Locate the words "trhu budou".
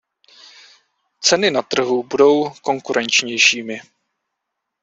1.61-2.49